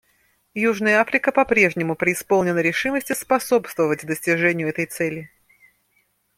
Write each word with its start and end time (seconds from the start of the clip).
Южная 0.55 0.99
Африка 0.99 1.31
по-прежнему 1.31 1.93
преисполнена 1.95 2.57
решимости 2.57 3.13
способствовать 3.13 4.03
достижению 4.03 4.69
этой 4.69 4.87
цели. 4.87 5.29